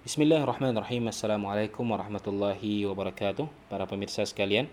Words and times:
Bismillahirrahmanirrahim. 0.00 1.12
Assalamualaikum 1.12 1.84
warahmatullahi 1.84 2.88
wabarakatuh. 2.88 3.44
Para 3.68 3.84
pemirsa 3.84 4.24
sekalian. 4.24 4.64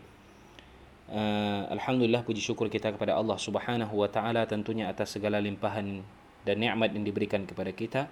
Uh, 1.12 1.68
Alhamdulillah 1.68 2.24
puji 2.24 2.40
syukur 2.40 2.72
kita 2.72 2.96
kepada 2.96 3.12
Allah 3.12 3.36
Subhanahu 3.36 3.92
wa 3.92 4.08
taala 4.08 4.48
tentunya 4.48 4.88
atas 4.88 5.20
segala 5.20 5.44
limpahan 5.44 6.00
dan 6.48 6.56
nikmat 6.64 6.96
yang 6.96 7.04
diberikan 7.04 7.44
kepada 7.44 7.76
kita. 7.76 8.08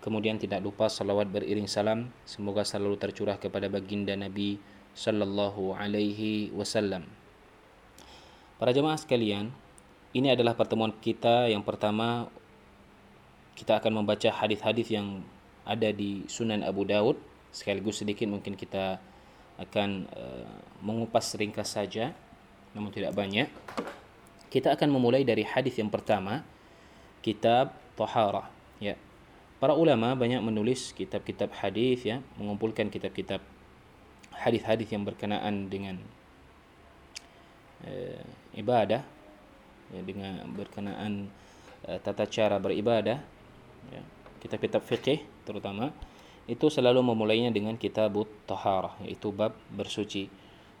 Kemudian 0.00 0.40
tidak 0.40 0.64
lupa 0.64 0.88
salawat 0.88 1.28
beriring 1.28 1.68
salam 1.68 2.08
semoga 2.24 2.64
selalu 2.64 2.96
tercurah 2.96 3.36
kepada 3.36 3.68
baginda 3.68 4.16
Nabi 4.16 4.56
sallallahu 4.96 5.76
alaihi 5.76 6.48
wasallam. 6.56 7.04
Para 8.56 8.72
jemaah 8.72 8.96
sekalian, 8.96 9.52
ini 10.16 10.32
adalah 10.32 10.56
pertemuan 10.56 10.96
kita 10.96 11.44
yang 11.44 11.60
pertama 11.60 12.32
kita 13.52 13.84
akan 13.84 14.00
membaca 14.00 14.32
hadis-hadis 14.32 14.88
yang 14.88 15.20
ada 15.64 15.88
di 15.90 16.24
Sunan 16.28 16.60
Abu 16.60 16.84
Daud. 16.84 17.16
Sekaligus 17.50 18.04
sedikit 18.04 18.28
mungkin 18.28 18.54
kita 18.54 19.00
akan 19.56 20.10
uh, 20.12 20.56
mengupas 20.84 21.32
ringkas 21.34 21.74
saja 21.74 22.12
namun 22.76 22.90
tidak 22.92 23.14
banyak. 23.16 23.48
Kita 24.50 24.74
akan 24.74 24.88
memulai 24.92 25.26
dari 25.26 25.42
hadis 25.42 25.78
yang 25.80 25.90
pertama 25.90 26.44
kitab 27.24 27.74
taharah. 27.96 28.50
Ya. 28.78 28.98
Para 29.62 29.72
ulama 29.72 30.12
banyak 30.12 30.42
menulis 30.44 30.92
kitab-kitab 30.92 31.54
hadis 31.56 32.04
ya 32.04 32.20
mengumpulkan 32.36 32.90
kitab-kitab 32.92 33.40
hadis-hadis 34.34 34.90
yang 34.90 35.06
berkenaan 35.06 35.70
dengan 35.70 35.96
uh, 37.86 38.22
ibadah 38.58 39.06
ya, 39.94 40.00
dengan 40.02 40.42
berkenaan 40.52 41.30
uh, 41.86 41.98
tata 42.02 42.26
cara 42.26 42.58
beribadah 42.58 43.22
ya 43.94 44.02
kitab-kitab 44.44 44.84
fikih 44.84 45.24
terutama 45.48 45.90
itu 46.44 46.68
selalu 46.68 47.00
memulainya 47.00 47.48
dengan 47.48 47.80
kitab 47.80 48.12
taharah 48.44 48.92
yaitu 49.00 49.32
bab 49.32 49.56
bersuci. 49.72 50.28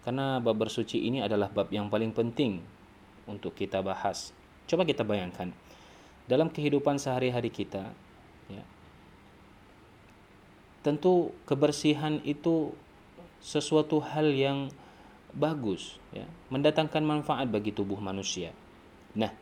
Karena 0.04 0.36
bab 0.36 0.60
bersuci 0.60 1.00
ini 1.00 1.24
adalah 1.24 1.48
bab 1.48 1.72
yang 1.72 1.88
paling 1.88 2.12
penting 2.12 2.60
untuk 3.24 3.56
kita 3.56 3.80
bahas. 3.80 4.36
Coba 4.68 4.84
kita 4.84 5.00
bayangkan 5.00 5.56
dalam 6.24 6.48
kehidupan 6.48 6.96
sehari-hari 6.96 7.52
kita 7.52 7.92
ya 8.48 8.64
tentu 10.84 11.32
kebersihan 11.48 12.20
itu 12.24 12.72
sesuatu 13.40 14.00
hal 14.00 14.32
yang 14.32 14.72
bagus 15.32 16.00
ya 16.12 16.24
mendatangkan 16.48 17.00
manfaat 17.04 17.48
bagi 17.48 17.72
tubuh 17.72 18.00
manusia. 18.00 18.52
Nah 19.16 19.32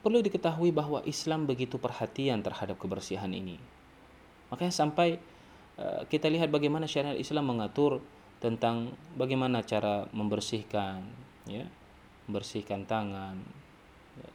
perlu 0.00 0.22
diketahui 0.22 0.70
bahwa 0.70 1.02
Islam 1.04 1.44
begitu 1.44 1.76
perhatian 1.76 2.40
terhadap 2.40 2.78
kebersihan 2.78 3.30
ini. 3.30 3.58
Makanya 4.48 4.72
sampai 4.72 5.18
uh, 5.76 6.06
kita 6.06 6.30
lihat 6.30 6.48
bagaimana 6.48 6.88
syariat 6.88 7.18
Islam 7.18 7.50
mengatur 7.50 8.00
tentang 8.38 8.94
bagaimana 9.18 9.66
cara 9.66 10.06
membersihkan, 10.14 11.02
ya, 11.50 11.66
membersihkan 12.30 12.86
tangan, 12.86 13.36
ya, 14.16 14.30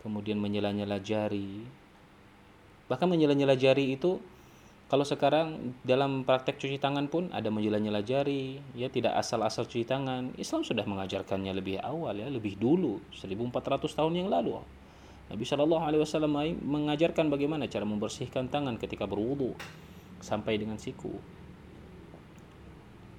kemudian 0.00 0.38
menyela-nyela 0.38 1.02
jari. 1.02 1.66
Bahkan 2.86 3.08
menyela-nyela 3.10 3.58
jari 3.58 3.98
itu 3.98 4.22
kalau 4.86 5.02
sekarang 5.02 5.74
dalam 5.82 6.22
praktek 6.22 6.62
cuci 6.62 6.78
tangan 6.78 7.10
pun 7.10 7.26
ada 7.34 7.50
menyela-nyela 7.50 8.06
jari, 8.06 8.62
ya 8.78 8.86
tidak 8.86 9.18
asal-asal 9.18 9.66
cuci 9.66 9.82
tangan. 9.82 10.30
Islam 10.38 10.62
sudah 10.62 10.86
mengajarkannya 10.86 11.50
lebih 11.50 11.82
awal 11.82 12.14
ya, 12.14 12.30
lebih 12.30 12.54
dulu, 12.54 13.02
1400 13.10 13.82
tahun 13.98 14.14
yang 14.14 14.30
lalu. 14.30 14.62
Nabi 15.26 15.42
Shallallahu 15.42 15.82
Alaihi 15.82 16.02
Wasallam 16.06 16.38
mengajarkan 16.62 17.26
bagaimana 17.26 17.66
cara 17.66 17.82
membersihkan 17.82 18.46
tangan 18.46 18.78
ketika 18.78 19.10
berwudu 19.10 19.58
sampai 20.22 20.54
dengan 20.58 20.78
siku. 20.78 21.10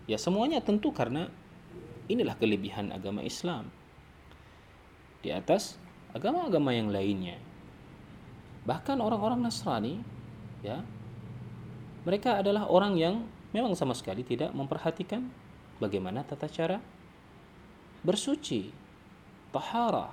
Ya 0.08 0.16
semuanya 0.16 0.64
tentu 0.64 0.96
karena 0.96 1.28
inilah 2.08 2.40
kelebihan 2.40 2.96
agama 2.96 3.20
Islam 3.28 3.68
di 5.20 5.36
atas 5.36 5.76
agama-agama 6.16 6.72
yang 6.72 6.88
lainnya. 6.88 7.36
Bahkan 8.64 9.04
orang-orang 9.04 9.44
Nasrani, 9.44 10.00
ya, 10.64 10.80
mereka 12.08 12.40
adalah 12.40 12.72
orang 12.72 12.96
yang 12.96 13.28
memang 13.52 13.76
sama 13.76 13.92
sekali 13.92 14.24
tidak 14.24 14.56
memperhatikan 14.56 15.28
bagaimana 15.80 16.24
tata 16.24 16.48
cara 16.48 16.80
bersuci, 18.04 18.72
taharah, 19.52 20.12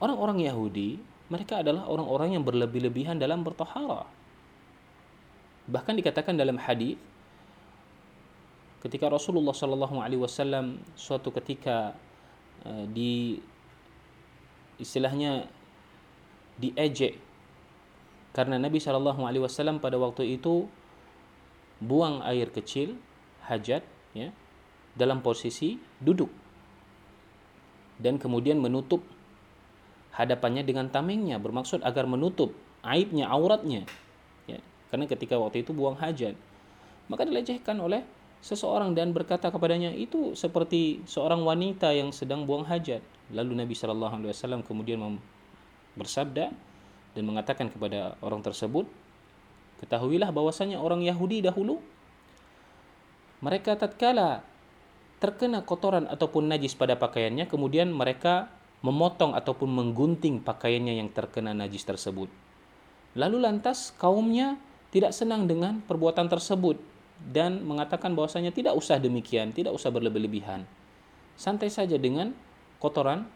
Orang-orang 0.00 0.40
Yahudi, 0.40 0.96
mereka 1.28 1.60
adalah 1.60 1.86
orang-orang 1.86 2.40
yang 2.40 2.44
berlebih-lebihan 2.44 3.20
dalam 3.20 3.44
bertahara. 3.44 4.08
Bahkan 5.70 5.94
dikatakan 6.00 6.34
dalam 6.34 6.58
hadis 6.58 6.98
ketika 8.80 9.12
Rasulullah 9.12 9.52
Shallallahu 9.52 10.00
Alaihi 10.00 10.24
Wasallam 10.24 10.80
suatu 10.96 11.28
ketika 11.30 11.92
uh, 12.64 12.84
di 12.88 13.38
istilahnya 14.80 15.44
diejek 16.56 17.20
karena 18.32 18.56
Nabi 18.56 18.80
Shallallahu 18.80 19.20
Alaihi 19.28 19.44
Wasallam 19.44 19.84
pada 19.84 20.00
waktu 20.00 20.40
itu 20.40 20.64
buang 21.80 22.24
air 22.24 22.48
kecil 22.48 22.96
hajat 23.44 23.84
ya 24.16 24.32
dalam 24.96 25.20
posisi 25.20 25.76
duduk 26.00 26.32
dan 28.00 28.16
kemudian 28.16 28.56
menutup 28.56 29.04
hadapannya 30.14 30.66
dengan 30.66 30.90
tamengnya 30.90 31.38
bermaksud 31.38 31.82
agar 31.86 32.06
menutup 32.06 32.54
aibnya 32.82 33.30
auratnya 33.30 33.86
ya. 34.50 34.58
Karena 34.90 35.06
ketika 35.06 35.38
waktu 35.38 35.62
itu 35.62 35.70
buang 35.70 35.98
hajat 35.98 36.34
maka 37.10 37.26
dilecehkan 37.26 37.78
oleh 37.78 38.06
seseorang 38.40 38.96
dan 38.96 39.12
berkata 39.12 39.52
kepadanya 39.52 39.92
itu 39.92 40.32
seperti 40.32 41.04
seorang 41.04 41.44
wanita 41.44 41.92
yang 41.92 42.08
sedang 42.14 42.48
buang 42.48 42.64
hajat. 42.64 43.04
Lalu 43.30 43.62
Nabi 43.62 43.74
Shallallahu 43.76 44.14
Alaihi 44.16 44.32
Wasallam 44.32 44.62
kemudian 44.64 45.02
bersabda 45.94 46.50
dan 47.14 47.22
mengatakan 47.26 47.68
kepada 47.68 48.14
orang 48.22 48.40
tersebut 48.40 48.86
ketahuilah 49.82 50.30
bahwasanya 50.30 50.78
orang 50.78 51.02
Yahudi 51.02 51.42
dahulu 51.42 51.82
mereka 53.40 53.74
tatkala 53.74 54.44
terkena 55.18 55.64
kotoran 55.64 56.08
ataupun 56.08 56.48
najis 56.48 56.76
pada 56.76 56.96
pakaiannya 56.96 57.48
kemudian 57.48 57.92
mereka 57.92 58.48
memotong 58.80 59.36
ataupun 59.36 59.68
menggunting 59.68 60.40
pakaiannya 60.40 61.00
yang 61.04 61.12
terkena 61.12 61.52
najis 61.52 61.84
tersebut. 61.84 62.32
Lalu 63.12 63.44
lantas 63.44 63.92
kaumnya 64.00 64.56
tidak 64.88 65.12
senang 65.12 65.44
dengan 65.44 65.84
perbuatan 65.84 66.26
tersebut 66.32 66.80
dan 67.20 67.60
mengatakan 67.60 68.16
bahwasanya 68.16 68.54
tidak 68.54 68.72
usah 68.72 68.96
demikian, 68.96 69.52
tidak 69.52 69.76
usah 69.76 69.92
berlebih-lebihan. 69.92 70.64
Santai 71.36 71.68
saja 71.68 72.00
dengan 72.00 72.32
kotoran 72.80 73.28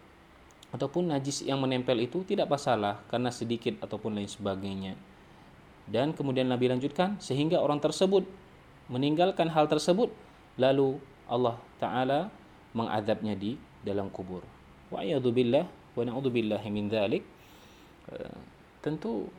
ataupun 0.73 1.13
najis 1.13 1.45
yang 1.45 1.61
menempel 1.61 2.01
itu 2.01 2.25
tidak 2.25 2.49
masalah 2.49 3.05
karena 3.13 3.29
sedikit 3.29 3.77
ataupun 3.85 4.17
lain 4.17 4.31
sebagainya. 4.31 4.97
Dan 5.85 6.17
kemudian 6.17 6.49
Nabi 6.49 6.73
lanjutkan 6.73 7.21
sehingga 7.21 7.61
orang 7.61 7.77
tersebut 7.77 8.25
meninggalkan 8.89 9.53
hal 9.53 9.69
tersebut 9.69 10.09
lalu 10.57 10.97
Allah 11.29 11.61
taala 11.77 12.33
mengadabnya 12.73 13.37
di 13.37 13.61
dalam 13.85 14.09
kubur 14.09 14.54
billah 15.33 15.65
wa 15.95 16.03
na'udzubillahi 16.03 16.69
min 16.71 16.91
dzalik 16.91 17.23
eh, 18.11 18.37
tentu 18.83 19.31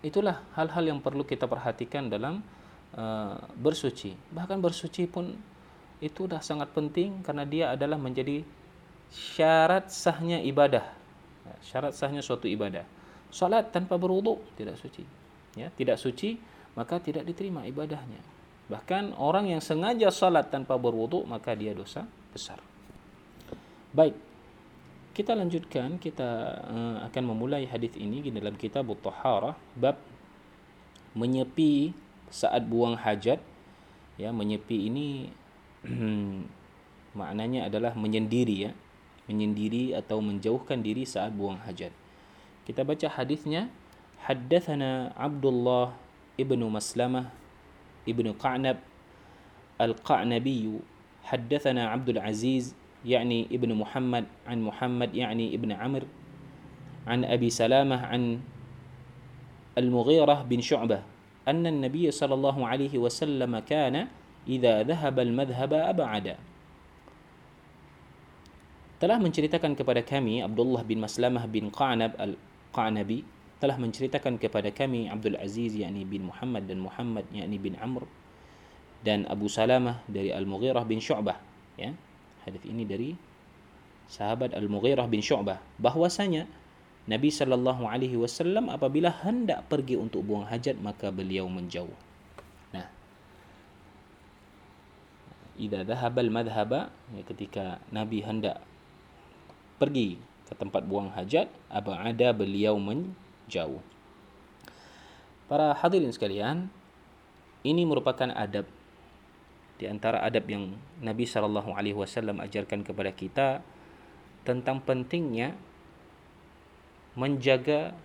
itulah 0.00 0.40
hal-hal 0.56 0.84
yang 0.84 1.00
perlu 1.00 1.24
kita 1.28 1.44
perhatikan 1.44 2.08
dalam 2.08 2.40
uh, 2.96 3.36
bersuci. 3.56 4.16
Bahkan 4.32 4.58
bersuci 4.60 5.04
pun 5.04 5.36
itu 6.00 6.24
sudah 6.24 6.40
sangat 6.40 6.72
penting 6.72 7.20
karena 7.20 7.44
dia 7.44 7.64
adalah 7.76 8.00
menjadi 8.00 8.40
syarat 9.12 9.92
sahnya 9.92 10.40
ibadah. 10.40 10.84
Ya, 11.44 11.54
syarat 11.60 11.92
sahnya 11.92 12.24
suatu 12.24 12.48
ibadah. 12.48 12.84
Salat 13.30 13.70
tanpa 13.70 13.94
berwudu 14.00 14.42
tidak 14.58 14.80
suci. 14.80 15.04
Ya 15.54 15.68
tidak 15.76 16.00
suci 16.00 16.40
maka 16.74 16.98
tidak 16.98 17.28
diterima 17.28 17.68
ibadahnya. 17.68 18.18
Bahkan 18.70 19.18
orang 19.18 19.50
yang 19.50 19.62
sengaja 19.62 20.08
salat 20.08 20.48
tanpa 20.48 20.78
berwudu 20.80 21.26
maka 21.28 21.52
dia 21.52 21.76
dosa 21.76 22.06
besar 22.30 22.69
Baik. 23.90 24.14
Kita 25.10 25.34
lanjutkan, 25.34 25.98
kita 25.98 26.62
uh, 26.62 26.96
akan 27.10 27.34
memulai 27.34 27.66
hadis 27.66 27.98
ini 27.98 28.22
di 28.22 28.30
dalam 28.30 28.54
kitab 28.54 28.86
Al-Taharah 28.86 29.58
bab 29.74 29.98
menyepi 31.18 31.90
saat 32.30 32.62
buang 32.70 32.94
hajat. 32.94 33.42
Ya, 34.14 34.30
menyepi 34.30 34.86
ini 34.86 35.34
maknanya 37.18 37.66
adalah 37.66 37.98
menyendiri 37.98 38.70
ya. 38.70 38.72
Menyendiri 39.26 39.98
atau 39.98 40.22
menjauhkan 40.22 40.86
diri 40.86 41.02
saat 41.02 41.34
buang 41.34 41.58
hajat. 41.66 41.90
Kita 42.62 42.86
baca 42.86 43.10
hadisnya 43.10 43.66
Haddathana 44.22 45.10
Abdullah 45.18 45.98
ibnu 46.38 46.70
Maslamah 46.70 47.34
ibnu 48.06 48.38
Qa'nab 48.38 48.78
Al-Qa'nabiyyu 49.82 50.78
Haddathana 51.26 51.90
Abdul 51.90 52.22
Aziz 52.22 52.78
يعني 53.04 53.48
ابن 53.52 53.70
محمد 53.74 54.24
عن 54.46 54.58
محمد 54.62 55.10
يعني 55.16 55.54
ابن 55.56 55.72
عمرو 55.72 56.08
عن 57.08 57.24
أبي 57.24 57.48
سلامة 57.50 57.96
عن 57.96 58.22
Al-Mughirah 59.78 60.44
bin 60.46 60.60
Syu'bah 60.60 61.02
أن 61.48 61.64
النبي 61.64 62.04
صلى 62.12 62.34
الله 62.36 62.56
عليه 62.68 62.94
وسلم 63.00 63.48
كان 63.64 64.06
إذا 64.44 64.84
ذهب 64.84 65.16
المذهب 65.18 65.72
أبعد 65.72 66.26
telah 69.00 69.16
menceritakan 69.16 69.72
kepada 69.72 70.04
kami 70.04 70.44
Abdullah 70.44 70.84
bin 70.84 71.00
Maslamah 71.00 71.48
bin 71.48 71.72
Qanab 71.72 72.20
al-Qanabi 72.20 73.24
telah 73.56 73.80
menceritakan 73.80 74.36
kepada 74.36 74.68
kami 74.68 75.08
Abdul 75.08 75.40
Aziz 75.40 75.72
yakni 75.72 76.04
bin 76.04 76.28
Muhammad 76.28 76.68
dan 76.68 76.84
Muhammad 76.84 77.24
yakni 77.32 77.56
bin 77.56 77.80
Amr 77.80 78.04
dan 79.00 79.24
Abu 79.24 79.48
Salamah 79.48 80.04
dari 80.04 80.28
Al-Mughirah 80.28 80.84
bin 80.84 81.00
Syu'bah 81.00 81.40
ya 81.80 81.96
hadis 82.44 82.62
ini 82.64 82.84
dari 82.88 83.14
sahabat 84.10 84.56
Al-Mughirah 84.56 85.06
bin 85.06 85.22
Syu'bah 85.22 85.62
bahwasanya 85.78 86.50
Nabi 87.08 87.32
sallallahu 87.32 87.86
alaihi 87.86 88.18
wasallam 88.18 88.68
apabila 88.68 89.10
hendak 89.10 89.66
pergi 89.66 89.96
untuk 89.96 90.26
buang 90.26 90.46
hajat 90.46 90.76
maka 90.78 91.08
beliau 91.10 91.48
menjauh. 91.48 91.94
Nah, 92.70 92.86
idza 95.56 95.82
dhahabal 95.86 96.30
madhhaba 96.30 96.92
ya, 97.16 97.22
ketika 97.24 97.80
Nabi 97.90 98.22
hendak 98.22 98.62
pergi 99.80 100.20
ke 100.50 100.54
tempat 100.58 100.84
buang 100.84 101.14
hajat, 101.14 101.48
apa 101.70 101.94
ada 101.98 102.34
beliau 102.34 102.76
menjauh. 102.76 103.80
Para 105.50 105.74
hadirin 105.74 106.14
sekalian, 106.14 106.70
ini 107.66 107.82
merupakan 107.82 108.30
adab 108.34 108.66
di 109.80 109.88
antara 109.88 110.20
adab 110.20 110.44
yang 110.44 110.76
Nabi 111.00 111.24
Shallallahu 111.24 111.72
Alaihi 111.72 111.96
Wasallam 111.96 112.36
ajarkan 112.44 112.84
kepada 112.84 113.16
kita 113.16 113.48
tentang 114.44 114.84
pentingnya 114.84 115.56
menjaga 117.16 117.96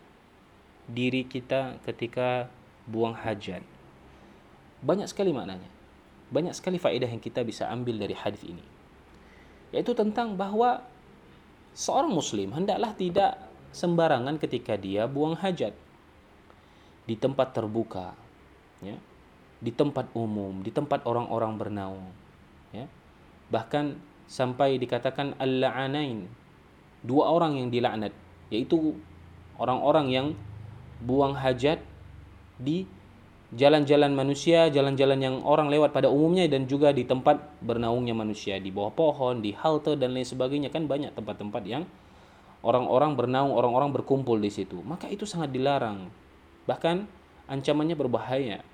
diri 0.87 1.27
kita 1.27 1.75
ketika 1.83 2.47
buang 2.87 3.11
hajat. 3.11 3.59
Banyak 4.79 5.11
sekali 5.11 5.35
maknanya. 5.35 5.67
Banyak 6.31 6.55
sekali 6.55 6.79
faedah 6.79 7.11
yang 7.11 7.19
kita 7.19 7.43
bisa 7.43 7.67
ambil 7.67 7.99
dari 7.99 8.15
hadis 8.15 8.41
ini. 8.47 8.63
Yaitu 9.75 9.91
tentang 9.91 10.39
bahwa 10.39 10.79
seorang 11.75 12.15
muslim 12.15 12.55
hendaklah 12.55 12.95
tidak 12.95 13.35
sembarangan 13.75 14.39
ketika 14.39 14.79
dia 14.79 15.03
buang 15.11 15.35
hajat 15.35 15.75
di 17.03 17.15
tempat 17.19 17.51
terbuka 17.51 18.15
ya 18.79 18.95
di 19.59 19.71
tempat 19.71 20.11
umum 20.13 20.61
di 20.61 20.71
tempat 20.71 21.03
orang-orang 21.07 21.55
bernaung 21.55 22.07
ya 22.75 22.85
bahkan 23.49 23.95
sampai 24.25 24.75
dikatakan 24.81 25.37
al-la'anain 25.37 26.25
dua 27.05 27.29
orang 27.29 27.61
yang 27.61 27.69
dilaknat 27.69 28.11
yaitu 28.49 28.97
orang-orang 29.61 30.07
yang 30.11 30.27
buang 31.03 31.35
hajat 31.35 31.81
di 32.55 32.87
jalan-jalan 33.55 34.11
manusia, 34.11 34.67
jalan-jalan 34.67 35.19
yang 35.21 35.35
orang 35.45 35.71
lewat 35.71 35.95
pada 35.95 36.11
umumnya 36.11 36.49
dan 36.49 36.65
juga 36.65 36.91
di 36.91 37.07
tempat 37.07 37.39
bernaungnya 37.61 38.11
manusia, 38.11 38.57
di 38.59 38.73
bawah 38.73 38.91
pohon, 38.91 39.39
di 39.39 39.55
halte 39.55 39.95
dan 39.95 40.11
lain 40.11 40.25
sebagainya 40.27 40.73
kan 40.73 40.89
banyak 40.89 41.13
tempat-tempat 41.13 41.63
yang 41.63 41.83
orang-orang 42.65 43.13
bernaung, 43.13 43.53
orang-orang 43.53 43.93
berkumpul 43.93 44.41
di 44.41 44.49
situ. 44.49 44.81
Maka 44.81 45.07
itu 45.07 45.23
sangat 45.29 45.53
dilarang. 45.53 46.09
Bahkan 46.65 47.05
ancamannya 47.47 47.93
berbahaya. 47.93 48.65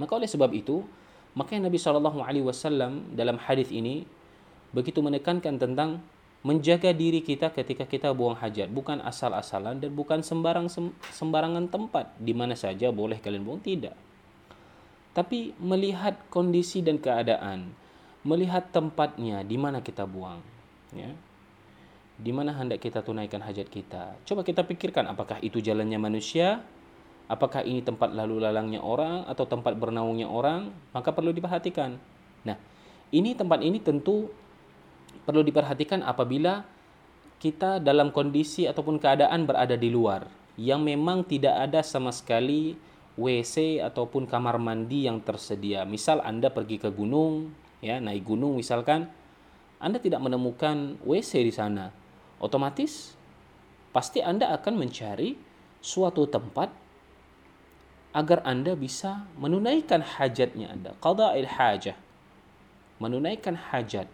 Maka 0.00 0.16
oleh 0.16 0.24
sebab 0.24 0.48
itu, 0.56 0.80
maka 1.36 1.60
Nabi 1.60 1.76
Shallallahu 1.76 2.24
alaihi 2.24 2.42
wasallam 2.42 3.12
dalam 3.12 3.36
hadis 3.36 3.68
ini 3.68 4.08
begitu 4.72 5.04
menekankan 5.04 5.60
tentang 5.60 6.00
menjaga 6.40 6.96
diri 6.96 7.20
kita 7.20 7.52
ketika 7.52 7.84
kita 7.84 8.16
buang 8.16 8.40
hajat. 8.40 8.72
Bukan 8.72 9.04
asal-asalan 9.04 9.84
dan 9.84 9.92
bukan 9.92 10.24
sembarang 10.24 10.72
sembarangan 11.12 11.68
tempat 11.68 12.16
di 12.16 12.32
mana 12.32 12.56
saja 12.56 12.88
boleh 12.88 13.20
kalian 13.20 13.44
buang. 13.44 13.60
Tidak. 13.60 14.08
Tapi 15.12 15.52
melihat 15.60 16.16
kondisi 16.32 16.80
dan 16.80 16.96
keadaan 16.96 17.76
melihat 18.20 18.68
tempatnya 18.68 19.40
di 19.44 19.56
mana 19.56 19.80
kita 19.80 20.04
buang 20.04 20.40
ya. 20.92 21.12
Di 22.20 22.36
mana 22.36 22.52
hendak 22.52 22.84
kita 22.84 23.00
tunaikan 23.00 23.40
hajat 23.40 23.72
kita. 23.72 24.12
Coba 24.28 24.44
kita 24.44 24.60
pikirkan 24.68 25.08
apakah 25.08 25.40
itu 25.40 25.56
jalannya 25.64 25.96
manusia 25.96 26.60
apakah 27.30 27.62
ini 27.62 27.86
tempat 27.86 28.10
lalu 28.10 28.42
lalangnya 28.42 28.82
orang 28.82 29.22
atau 29.30 29.46
tempat 29.46 29.78
bernaungnya 29.78 30.26
orang 30.26 30.74
maka 30.90 31.14
perlu 31.14 31.30
diperhatikan 31.30 31.94
nah 32.42 32.58
ini 33.14 33.38
tempat 33.38 33.62
ini 33.62 33.78
tentu 33.78 34.26
perlu 35.22 35.46
diperhatikan 35.46 36.02
apabila 36.02 36.66
kita 37.38 37.78
dalam 37.78 38.10
kondisi 38.10 38.66
ataupun 38.66 38.98
keadaan 38.98 39.46
berada 39.46 39.78
di 39.78 39.88
luar 39.88 40.26
yang 40.60 40.82
memang 40.82 41.24
tidak 41.24 41.70
ada 41.70 41.80
sama 41.80 42.12
sekali 42.12 42.76
WC 43.20 43.84
ataupun 43.84 44.24
kamar 44.24 44.56
mandi 44.56 45.04
yang 45.04 45.20
tersedia. 45.20 45.84
Misal 45.84 46.24
Anda 46.24 46.48
pergi 46.48 46.80
ke 46.80 46.88
gunung, 46.88 47.52
ya, 47.84 48.00
naik 48.00 48.24
gunung 48.24 48.56
misalkan, 48.56 49.08
Anda 49.76 50.00
tidak 50.00 50.24
menemukan 50.24 51.00
WC 51.04 51.44
di 51.44 51.52
sana. 51.52 51.92
Otomatis 52.40 53.16
pasti 53.92 54.24
Anda 54.24 54.52
akan 54.56 54.74
mencari 54.80 55.36
suatu 55.80 56.28
tempat 56.28 56.72
agar 58.10 58.42
Anda 58.42 58.74
bisa 58.74 59.26
menunaikan 59.38 60.02
hajatnya 60.02 60.74
Anda. 60.74 60.90
Qada'il 60.98 61.46
hajah. 61.46 61.96
Menunaikan 63.00 63.56
hajat 63.56 64.10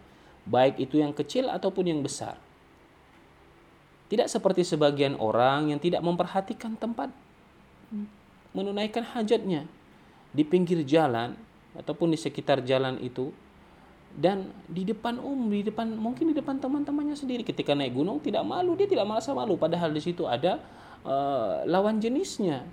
baik 0.47 0.79
itu 0.79 1.03
yang 1.03 1.11
kecil 1.11 1.51
ataupun 1.51 1.91
yang 1.91 1.99
besar. 1.99 2.39
Tidak 4.07 4.31
seperti 4.31 4.63
sebagian 4.63 5.19
orang 5.19 5.75
yang 5.75 5.79
tidak 5.83 5.99
memperhatikan 5.99 6.79
tempat 6.79 7.11
menunaikan 8.55 9.03
hajatnya 9.03 9.67
di 10.31 10.43
pinggir 10.47 10.81
jalan 10.87 11.35
ataupun 11.75 12.15
di 12.15 12.17
sekitar 12.17 12.63
jalan 12.63 12.97
itu 13.03 13.29
dan 14.17 14.49
di 14.65 14.87
depan 14.87 15.19
umum 15.19 15.51
di 15.51 15.67
depan 15.67 15.93
mungkin 15.93 16.31
di 16.31 16.35
depan 16.39 16.57
teman-temannya 16.57 17.13
sendiri 17.13 17.45
ketika 17.45 17.77
naik 17.77 17.93
gunung 17.93 18.17
tidak 18.23 18.41
malu 18.47 18.73
dia 18.73 18.89
tidak 18.89 19.05
merasa 19.05 19.35
malu 19.35 19.59
padahal 19.59 19.93
di 19.93 20.01
situ 20.01 20.25
ada 20.25 20.57
uh, 21.05 21.61
lawan 21.67 22.01
jenisnya 22.01 22.65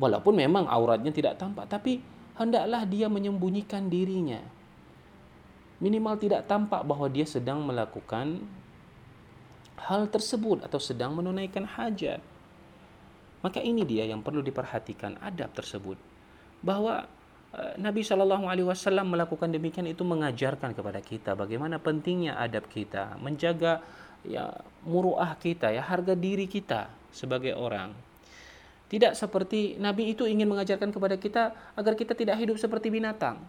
walaupun 0.00 0.34
memang 0.34 0.66
auratnya 0.66 1.14
tidak 1.14 1.38
tampak 1.38 1.70
tapi 1.70 2.02
hendaklah 2.34 2.82
dia 2.88 3.06
menyembunyikan 3.06 3.86
dirinya 3.86 4.42
minimal 5.82 6.16
tidak 6.16 6.46
tampak 6.46 6.80
bahwa 6.86 7.10
dia 7.10 7.26
sedang 7.26 7.60
melakukan 7.66 8.40
hal 9.84 10.08
tersebut 10.08 10.64
atau 10.64 10.80
sedang 10.80 11.12
menunaikan 11.12 11.66
hajat. 11.66 12.22
Maka 13.44 13.60
ini 13.60 13.84
dia 13.84 14.08
yang 14.08 14.24
perlu 14.24 14.40
diperhatikan 14.40 15.20
adab 15.20 15.52
tersebut. 15.52 16.00
Bahwa 16.64 17.04
uh, 17.52 17.72
Nabi 17.76 18.00
Shallallahu 18.00 18.48
Alaihi 18.48 18.64
Wasallam 18.64 19.12
melakukan 19.12 19.52
demikian 19.52 19.84
itu 19.84 20.00
mengajarkan 20.00 20.72
kepada 20.72 21.04
kita 21.04 21.36
bagaimana 21.36 21.76
pentingnya 21.76 22.40
adab 22.40 22.64
kita, 22.72 23.20
menjaga 23.20 23.84
ya 24.24 24.48
muruah 24.88 25.36
kita, 25.36 25.68
ya 25.68 25.84
harga 25.84 26.16
diri 26.16 26.48
kita 26.48 26.88
sebagai 27.12 27.52
orang. 27.52 27.92
Tidak 28.84 29.16
seperti 29.16 29.80
Nabi 29.80 30.12
itu 30.12 30.28
ingin 30.28 30.46
mengajarkan 30.46 30.92
kepada 30.92 31.16
kita 31.16 31.56
agar 31.74 31.96
kita 31.96 32.12
tidak 32.12 32.36
hidup 32.38 32.60
seperti 32.60 32.92
binatang. 32.92 33.40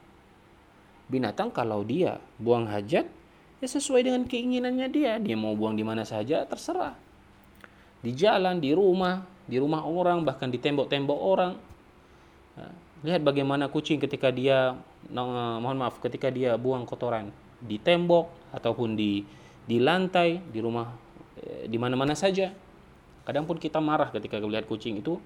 Binatang 1.11 1.53
kalau 1.53 1.85
dia 1.85 2.17
buang 2.41 2.65
hajat 2.65 3.05
ya 3.61 3.67
sesuai 3.67 4.07
dengan 4.07 4.23
keinginannya 4.25 4.87
dia. 4.89 5.19
Dia 5.21 5.35
mau 5.37 5.53
buang 5.53 5.75
di 5.75 5.83
mana 5.83 6.07
saja 6.07 6.47
terserah. 6.47 6.97
Di 8.01 8.15
jalan 8.15 8.57
di 8.57 8.71
rumah 8.73 9.35
di 9.45 9.61
rumah 9.61 9.85
orang 9.85 10.25
bahkan 10.25 10.49
di 10.49 10.57
tembok-tembok 10.57 11.19
orang. 11.19 11.53
Lihat 13.05 13.21
bagaimana 13.21 13.69
kucing 13.69 14.01
ketika 14.01 14.33
dia 14.33 14.73
mohon 15.13 15.77
maaf 15.77 16.01
ketika 16.01 16.33
dia 16.33 16.57
buang 16.57 16.89
kotoran 16.89 17.29
di 17.61 17.77
tembok 17.77 18.49
ataupun 18.49 18.97
di 18.97 19.21
di 19.65 19.77
lantai 19.77 20.41
di 20.41 20.59
rumah 20.61 20.89
eh, 21.37 21.69
di 21.69 21.77
mana-mana 21.77 22.17
saja 22.17 22.49
kadang 23.25 23.49
pun 23.49 23.57
kita 23.57 23.81
marah 23.81 24.13
ketika 24.13 24.37
melihat 24.39 24.69
kucing 24.69 25.01
itu 25.01 25.17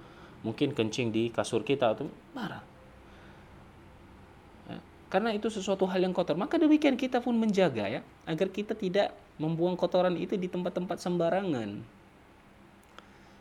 mungkin 0.41 0.72
kencing 0.72 1.12
di 1.12 1.29
kasur 1.29 1.62
kita 1.68 1.94
atau 1.94 2.08
marah 2.32 2.63
karena 5.10 5.34
itu 5.34 5.50
sesuatu 5.50 5.89
hal 5.89 6.06
yang 6.06 6.13
kotor. 6.13 6.38
Maka 6.38 6.62
demikian 6.62 6.94
kita 6.94 7.18
pun 7.20 7.34
menjaga 7.34 7.89
ya, 7.89 8.01
agar 8.29 8.48
kita 8.53 8.77
tidak 8.77 9.10
membuang 9.41 9.74
kotoran 9.74 10.13
itu 10.15 10.38
di 10.38 10.46
tempat-tempat 10.46 11.01
sembarangan. 11.01 11.82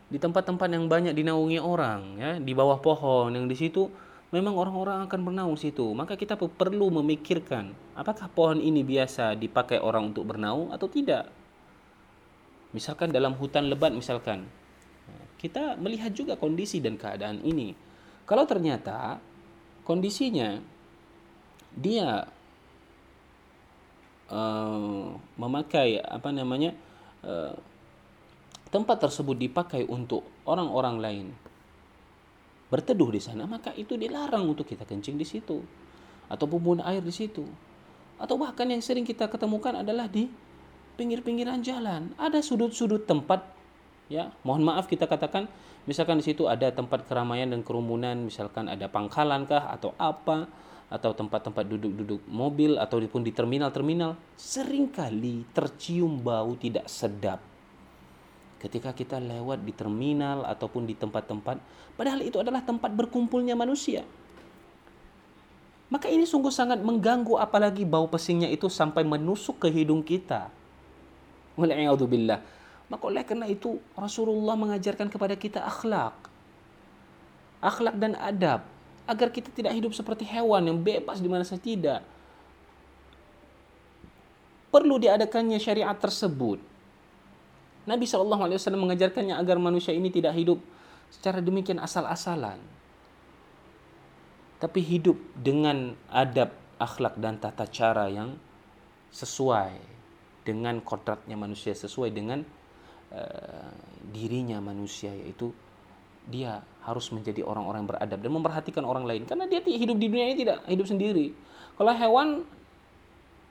Di 0.09 0.17
tempat-tempat 0.17 0.69
yang 0.73 0.88
banyak 0.88 1.12
dinaungi 1.12 1.61
orang 1.61 2.00
ya, 2.17 2.33
di 2.41 2.57
bawah 2.57 2.81
pohon 2.81 3.37
yang 3.37 3.45
di 3.45 3.53
situ 3.53 3.93
memang 4.33 4.57
orang-orang 4.57 5.05
akan 5.05 5.21
bernaung 5.21 5.61
situ. 5.61 5.93
Maka 5.93 6.17
kita 6.17 6.41
perlu 6.41 6.88
memikirkan 6.88 7.77
apakah 7.93 8.33
pohon 8.33 8.65
ini 8.65 8.81
biasa 8.81 9.37
dipakai 9.37 9.77
orang 9.77 10.09
untuk 10.17 10.25
bernaung 10.25 10.73
atau 10.73 10.88
tidak. 10.88 11.29
Misalkan 12.77 13.13
dalam 13.15 13.37
hutan 13.37 13.69
lebat 13.69 13.93
misalkan. 13.93 14.49
Kita 15.39 15.79
melihat 15.79 16.11
juga 16.13 16.35
kondisi 16.35 16.83
dan 16.83 16.99
keadaan 16.99 17.41
ini. 17.47 17.73
Kalau 18.29 18.45
ternyata 18.45 19.23
kondisinya 19.87 20.61
dia 21.73 22.27
uh, 24.29 25.09
memakai 25.39 26.03
apa 26.03 26.29
namanya 26.35 26.75
uh, 27.25 27.55
tempat 28.69 29.09
tersebut 29.09 29.39
dipakai 29.39 29.89
untuk 29.89 30.27
orang-orang 30.45 30.97
lain 31.01 31.27
berteduh 32.69 33.09
di 33.09 33.21
sana, 33.21 33.49
maka 33.49 33.73
itu 33.73 33.97
dilarang 33.97 34.45
untuk 34.45 34.69
kita 34.69 34.85
kencing 34.85 35.17
di 35.17 35.25
situ 35.25 35.65
atau 36.29 36.45
buang 36.45 36.85
air 36.85 37.01
di 37.01 37.13
situ. 37.13 37.49
Atau 38.21 38.37
bahkan 38.37 38.69
yang 38.69 38.85
sering 38.85 39.09
kita 39.09 39.25
ketemukan 39.31 39.81
adalah 39.81 40.05
di 40.05 40.29
pinggir-pinggiran 40.99 41.62
jalan. 41.62 42.11
Ada 42.19 42.43
sudut-sudut 42.43 43.07
tempat 43.07 43.47
ya, 44.11 44.35
mohon 44.43 44.67
maaf 44.67 44.90
kita 44.90 45.07
katakan 45.07 45.47
misalkan 45.87 46.19
di 46.19 46.26
situ 46.26 46.50
ada 46.50 46.75
tempat 46.75 47.07
keramaian 47.07 47.47
dan 47.47 47.62
kerumunan, 47.62 48.19
misalkan 48.19 48.67
ada 48.67 48.90
pangkalan 48.90 49.47
kah 49.47 49.71
atau 49.71 49.95
apa 49.95 50.50
atau 50.90 51.14
tempat-tempat 51.14 51.64
duduk-duduk 51.69 52.26
mobil 52.26 52.81
ataupun 52.81 53.21
di 53.23 53.31
terminal-terminal 53.31 54.19
sering 54.35 54.90
kali 54.90 55.47
tercium 55.55 56.19
bau 56.19 56.59
tidak 56.59 56.90
sedap. 56.90 57.38
Ketika 58.59 58.90
kita 58.90 59.23
lewat 59.23 59.62
di 59.62 59.71
terminal 59.71 60.43
ataupun 60.43 60.83
di 60.83 60.99
tempat-tempat 60.99 61.62
padahal 61.95 62.26
itu 62.26 62.43
adalah 62.43 62.64
tempat 62.67 62.90
berkumpulnya 62.90 63.55
manusia. 63.55 64.02
Maka 65.88 66.12
ini 66.12 66.28
sungguh 66.28 66.52
sangat 66.52 66.85
mengganggu 66.85 67.40
apalagi 67.40 67.88
bau 67.88 68.05
pesingnya 68.12 68.49
itu 68.52 68.69
sampai 68.69 69.09
menusuk 69.09 69.57
ke 69.57 69.73
hidung 69.73 70.05
kita 70.05 70.52
billah. 71.59 72.41
Maka 72.88 73.03
oleh 73.05 73.21
karena 73.27 73.45
itu 73.45 73.77
Rasulullah 73.93 74.57
mengajarkan 74.57 75.12
kepada 75.12 75.37
kita 75.37 75.61
akhlak. 75.61 76.17
Akhlak 77.61 78.00
dan 78.00 78.17
adab. 78.17 78.65
Agar 79.09 79.29
kita 79.33 79.53
tidak 79.53 79.77
hidup 79.77 79.93
seperti 79.93 80.25
hewan 80.25 80.69
yang 80.69 80.79
bebas 80.81 81.21
di 81.21 81.29
mana 81.29 81.45
saja 81.45 81.61
tidak. 81.61 82.00
Perlu 84.69 85.00
diadakannya 85.00 85.57
syariat 85.61 85.97
tersebut. 85.97 86.61
Nabi 87.88 88.05
SAW 88.05 88.53
mengajarkannya 88.77 89.33
agar 89.33 89.57
manusia 89.57 89.97
ini 89.97 90.12
tidak 90.12 90.37
hidup 90.37 90.61
secara 91.09 91.41
demikian 91.41 91.81
asal-asalan. 91.81 92.61
Tapi 94.61 94.81
hidup 94.85 95.17
dengan 95.33 95.97
adab, 96.12 96.53
akhlak 96.77 97.17
dan 97.17 97.41
tata 97.41 97.65
cara 97.65 98.12
yang 98.12 98.37
sesuai 99.09 99.98
dengan 100.49 100.81
kodratnya 100.81 101.37
manusia, 101.37 101.76
sesuai 101.76 102.09
dengan 102.09 102.40
uh, 103.12 103.69
dirinya 104.09 104.57
manusia 104.64 105.12
yaitu 105.12 105.52
dia 106.28 106.64
harus 106.85 107.09
menjadi 107.12 107.45
orang-orang 107.45 107.85
beradab 107.85 108.21
dan 108.21 108.33
memperhatikan 108.33 108.85
orang 108.85 109.05
lain 109.05 109.28
karena 109.28 109.45
dia 109.45 109.61
hidup 109.61 109.97
di 110.00 110.09
dunia 110.09 110.33
ini 110.33 110.37
tidak 110.40 110.64
hidup 110.64 110.88
sendiri. 110.88 111.37
Kalau 111.76 111.93
hewan 111.93 112.28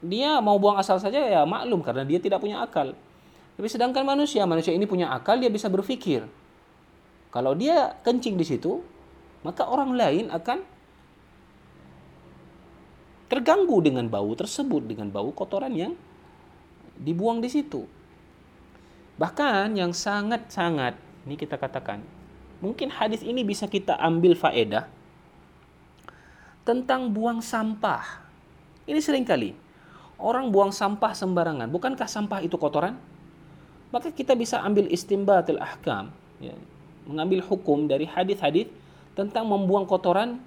dia 0.01 0.41
mau 0.41 0.57
buang 0.57 0.77
asal 0.77 0.97
saja 1.01 1.17
ya 1.17 1.41
maklum 1.45 1.85
karena 1.85 2.01
dia 2.05 2.17
tidak 2.17 2.41
punya 2.41 2.61
akal. 2.65 2.97
Tapi 3.57 3.67
sedangkan 3.69 4.05
manusia, 4.05 4.45
manusia 4.45 4.69
ini 4.69 4.85
punya 4.85 5.09
akal, 5.09 5.41
dia 5.41 5.49
bisa 5.49 5.65
berpikir. 5.65 6.21
Kalau 7.33 7.57
dia 7.57 7.97
kencing 8.05 8.37
di 8.37 8.45
situ, 8.45 8.85
maka 9.41 9.65
orang 9.65 9.97
lain 9.97 10.29
akan 10.29 10.61
terganggu 13.27 13.81
dengan 13.81 14.05
bau 14.07 14.29
tersebut, 14.37 14.85
dengan 14.85 15.09
bau 15.09 15.33
kotoran 15.33 15.73
yang 15.73 15.97
dibuang 17.01 17.41
di 17.41 17.49
situ. 17.49 17.85
Bahkan 19.17 19.73
yang 19.73 19.93
sangat-sangat, 19.93 20.97
ini 21.25 21.35
kita 21.37 21.57
katakan, 21.57 22.05
mungkin 22.61 22.93
hadis 22.93 23.25
ini 23.25 23.41
bisa 23.41 23.65
kita 23.65 23.97
ambil 23.97 24.37
faedah 24.37 24.85
tentang 26.67 27.09
buang 27.09 27.41
sampah. 27.41 28.21
Ini 28.85 29.01
sering 29.01 29.25
kali 29.25 29.57
orang 30.21 30.49
buang 30.49 30.73
sampah 30.73 31.13
sembarangan. 31.13 31.69
Bukankah 31.69 32.09
sampah 32.09 32.41
itu 32.45 32.57
kotoran? 32.57 32.97
maka 33.91 34.11
kita 34.11 34.35
bisa 34.35 34.59
ambil 34.63 34.87
istimbatul 34.91 35.59
ahkam 35.63 36.11
ya, 36.43 36.55
mengambil 37.07 37.39
hukum 37.43 37.87
dari 37.87 38.03
hadis-hadis 38.03 38.67
tentang 39.15 39.47
membuang 39.47 39.87
kotoran 39.87 40.43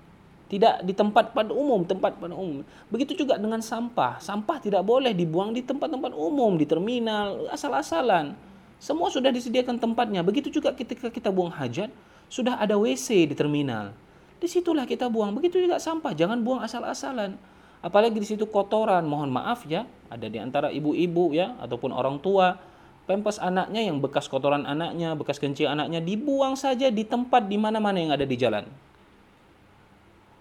tidak 0.51 0.83
di 0.83 0.91
tempat 0.91 1.31
pada 1.31 1.55
umum, 1.55 1.87
tempat 1.87 2.19
pada 2.19 2.35
umum. 2.35 2.67
Begitu 2.91 3.23
juga 3.23 3.39
dengan 3.39 3.63
sampah. 3.63 4.19
Sampah 4.19 4.59
tidak 4.59 4.83
boleh 4.83 5.15
dibuang 5.15 5.55
di 5.55 5.63
tempat-tempat 5.63 6.11
umum, 6.11 6.59
di 6.59 6.67
terminal, 6.67 7.47
asal-asalan. 7.55 8.35
Semua 8.83 9.15
sudah 9.15 9.31
disediakan 9.31 9.79
tempatnya. 9.79 10.27
Begitu 10.27 10.51
juga 10.51 10.75
ketika 10.75 11.07
kita 11.07 11.31
buang 11.31 11.55
hajat, 11.55 11.95
sudah 12.27 12.59
ada 12.59 12.75
WC 12.75 13.31
di 13.31 13.35
terminal. 13.39 13.95
Di 14.43 14.51
situlah 14.51 14.91
kita 14.91 15.07
buang. 15.07 15.39
Begitu 15.39 15.63
juga 15.63 15.79
sampah, 15.79 16.19
jangan 16.19 16.43
buang 16.43 16.67
asal-asalan. 16.67 17.39
Apalagi 17.79 18.19
di 18.19 18.27
situ 18.27 18.51
kotoran, 18.51 19.07
mohon 19.07 19.31
maaf 19.31 19.63
ya, 19.71 19.87
ada 20.11 20.27
di 20.27 20.43
antara 20.43 20.75
ibu-ibu 20.75 21.31
ya 21.31 21.55
ataupun 21.63 21.95
orang 21.95 22.19
tua 22.19 22.59
pempes 23.07 23.39
anaknya 23.39 23.87
yang 23.87 24.03
bekas 24.03 24.27
kotoran 24.27 24.67
anaknya, 24.67 25.15
bekas 25.15 25.39
kencing 25.39 25.71
anaknya 25.71 26.03
dibuang 26.03 26.59
saja 26.59 26.91
di 26.91 27.07
tempat 27.07 27.47
di 27.47 27.55
mana-mana 27.55 28.03
yang 28.03 28.11
ada 28.11 28.27
di 28.27 28.35
jalan. 28.35 28.90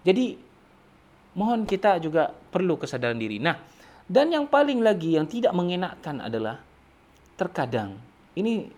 Jadi 0.00 0.38
mohon 1.36 1.68
kita 1.68 2.00
juga 2.00 2.32
perlu 2.32 2.80
kesadaran 2.80 3.20
diri. 3.20 3.38
Nah, 3.38 3.56
dan 4.10 4.32
yang 4.32 4.50
paling 4.50 4.82
lagi 4.82 5.14
yang 5.14 5.28
tidak 5.28 5.54
mengenakkan 5.54 6.18
adalah 6.18 6.58
terkadang 7.38 7.96
ini 8.36 8.68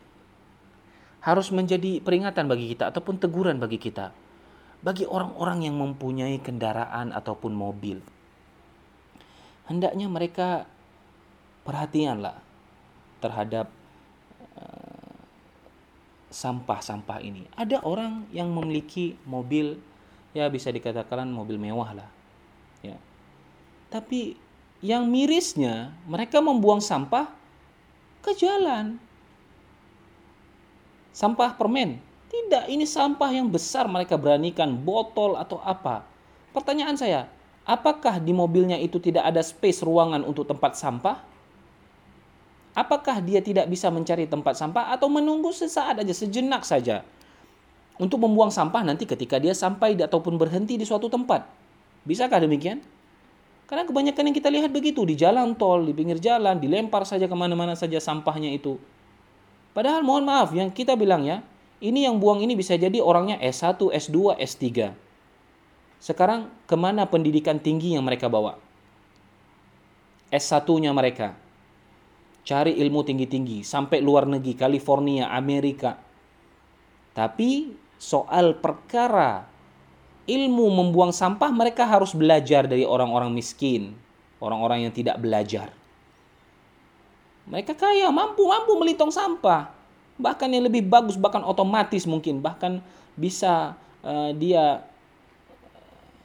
harus 1.22 1.54
menjadi 1.54 2.02
peringatan 2.02 2.50
bagi 2.50 2.74
kita 2.74 2.90
ataupun 2.90 3.18
teguran 3.22 3.56
bagi 3.62 3.78
kita. 3.78 4.10
Bagi 4.82 5.06
orang-orang 5.06 5.70
yang 5.70 5.78
mempunyai 5.78 6.42
kendaraan 6.42 7.14
ataupun 7.14 7.54
mobil. 7.54 8.02
Hendaknya 9.70 10.10
mereka 10.10 10.66
perhatianlah 11.62 12.42
terhadap 13.22 13.70
sampah-sampah 16.32 17.22
ini. 17.22 17.46
Ada 17.54 17.84
orang 17.86 18.26
yang 18.34 18.50
memiliki 18.50 19.14
mobil 19.22 19.78
ya 20.32 20.48
bisa 20.48 20.72
dikatakan 20.72 21.28
mobil 21.28 21.60
mewah 21.60 21.96
lah. 21.96 22.08
Ya. 22.80 22.96
Tapi 23.92 24.36
yang 24.82 25.06
mirisnya 25.06 25.94
mereka 26.08 26.40
membuang 26.42 26.80
sampah 26.82 27.30
ke 28.24 28.32
jalan. 28.36 28.96
Sampah 31.12 31.52
permen. 31.54 32.00
Tidak, 32.32 32.72
ini 32.72 32.88
sampah 32.88 33.28
yang 33.28 33.52
besar 33.52 33.84
mereka 33.84 34.16
beranikan 34.16 34.72
botol 34.72 35.36
atau 35.36 35.60
apa. 35.60 36.00
Pertanyaan 36.56 36.96
saya, 36.96 37.28
apakah 37.68 38.16
di 38.16 38.32
mobilnya 38.32 38.80
itu 38.80 38.96
tidak 38.96 39.28
ada 39.28 39.44
space 39.44 39.84
ruangan 39.84 40.24
untuk 40.24 40.48
tempat 40.48 40.72
sampah? 40.72 41.20
Apakah 42.72 43.20
dia 43.20 43.44
tidak 43.44 43.68
bisa 43.68 43.92
mencari 43.92 44.24
tempat 44.24 44.56
sampah 44.56 44.96
atau 44.96 45.12
menunggu 45.12 45.52
sesaat 45.52 46.00
aja, 46.00 46.14
sejenak 46.16 46.64
saja 46.64 47.04
untuk 48.02 48.18
membuang 48.18 48.50
sampah 48.50 48.82
nanti 48.82 49.06
ketika 49.06 49.38
dia 49.38 49.54
sampai 49.54 49.94
ataupun 49.94 50.34
berhenti 50.34 50.74
di 50.74 50.82
suatu 50.82 51.06
tempat? 51.06 51.46
Bisakah 52.02 52.42
demikian? 52.42 52.82
Karena 53.70 53.86
kebanyakan 53.86 54.26
yang 54.26 54.36
kita 54.36 54.50
lihat 54.50 54.74
begitu 54.74 55.06
di 55.06 55.14
jalan 55.14 55.54
tol, 55.54 55.86
di 55.86 55.94
pinggir 55.94 56.18
jalan, 56.18 56.58
dilempar 56.58 57.06
saja 57.06 57.30
ke 57.30 57.36
mana-mana 57.38 57.78
saja 57.78 58.02
sampahnya 58.02 58.50
itu. 58.50 58.74
Padahal 59.70 60.02
mohon 60.02 60.26
maaf 60.26 60.50
yang 60.50 60.74
kita 60.74 60.98
bilang 60.98 61.22
ya, 61.22 61.46
ini 61.78 62.02
yang 62.02 62.18
buang 62.18 62.42
ini 62.42 62.58
bisa 62.58 62.74
jadi 62.74 62.98
orangnya 62.98 63.38
S1, 63.38 63.78
S2, 63.78 64.34
S3. 64.36 64.92
Sekarang 66.02 66.50
ke 66.66 66.74
mana 66.74 67.06
pendidikan 67.06 67.62
tinggi 67.62 67.94
yang 67.94 68.02
mereka 68.02 68.26
bawa? 68.26 68.58
S1-nya 70.34 70.90
mereka 70.90 71.38
cari 72.42 72.74
ilmu 72.74 73.06
tinggi-tinggi 73.06 73.62
sampai 73.62 74.02
luar 74.02 74.26
negeri, 74.26 74.58
California, 74.58 75.30
Amerika. 75.30 75.94
Tapi 77.14 77.70
soal 78.02 78.58
perkara 78.58 79.46
ilmu 80.26 80.66
membuang 80.82 81.14
sampah 81.14 81.54
mereka 81.54 81.86
harus 81.86 82.10
belajar 82.10 82.66
dari 82.66 82.82
orang-orang 82.82 83.30
miskin, 83.30 83.94
orang-orang 84.42 84.90
yang 84.90 84.92
tidak 84.94 85.22
belajar. 85.22 85.70
Mereka 87.46 87.78
kaya, 87.78 88.10
mampu-mampu 88.10 88.74
melitong 88.78 89.14
sampah. 89.14 89.70
Bahkan 90.18 90.48
yang 90.50 90.66
lebih 90.66 90.86
bagus, 90.86 91.18
bahkan 91.18 91.42
otomatis 91.42 92.06
mungkin, 92.06 92.38
bahkan 92.42 92.82
bisa 93.14 93.74
uh, 94.02 94.30
dia 94.34 94.86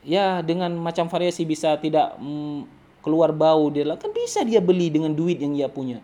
ya 0.08 0.40
dengan 0.40 0.72
macam 0.78 1.12
variasi 1.12 1.44
bisa 1.44 1.76
tidak 1.76 2.16
mm, 2.16 2.64
keluar 3.04 3.36
bau 3.36 3.68
dia 3.68 3.84
kan 4.00 4.12
bisa 4.16 4.44
dia 4.48 4.64
beli 4.64 4.88
dengan 4.88 5.12
duit 5.12 5.36
yang 5.36 5.52
dia 5.52 5.68
punya 5.68 6.00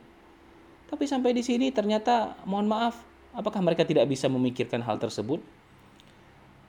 tapi 0.92 1.08
sampai 1.08 1.32
di 1.32 1.39
sini 1.39 1.72
ternyata 1.72 2.36
mohon 2.44 2.68
maaf 2.68 3.00
apakah 3.32 3.63
mereka 3.63 3.88
tidak 3.88 4.03
bisa 4.12 4.27
memikirkan 4.27 4.84
hal 4.84 5.00
tersebut 5.00 5.39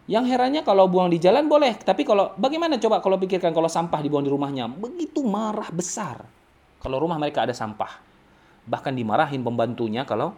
yang 0.05 0.29
herannya 0.29 0.61
kalau 0.61 0.85
buang 0.85 1.09
di 1.09 1.17
jalan 1.17 1.49
boleh 1.49 1.81
tapi 1.81 2.05
kalau 2.05 2.37
bagaimana 2.37 2.77
coba 2.77 3.01
kalau 3.01 3.17
pikirkan 3.17 3.57
kalau 3.57 3.73
sampah 3.73 4.05
dibuang 4.05 4.25
di 4.25 4.33
rumahnya? 4.33 4.69
Begitu 4.69 5.25
marah 5.25 5.73
besar. 5.73 6.29
Kalau 6.81 7.01
rumah 7.01 7.17
mereka 7.17 7.49
ada 7.49 7.57
sampah. 7.57 8.05
Bahkan 8.69 8.93
dimarahin 8.93 9.41
pembantunya 9.41 10.05
kalau 10.05 10.37